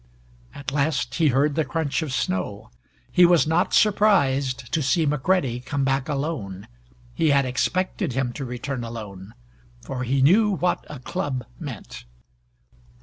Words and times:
At 0.55 0.71
last 0.71 1.13
he 1.13 1.27
heard 1.27 1.53
the 1.53 1.63
crunch 1.63 2.01
of 2.01 2.11
snow. 2.11 2.71
He 3.11 3.23
was 3.23 3.45
not 3.45 3.71
surprised 3.71 4.73
to 4.73 4.81
see 4.81 5.05
McCready 5.05 5.59
come 5.59 5.83
back 5.83 6.09
alone. 6.09 6.67
He 7.13 7.29
had 7.29 7.45
expected 7.45 8.13
him 8.13 8.33
to 8.33 8.43
return 8.43 8.83
alone. 8.83 9.35
For 9.79 10.03
he 10.03 10.23
knew 10.23 10.49
what 10.49 10.87
a 10.89 10.97
club 10.97 11.45
meant! 11.59 12.05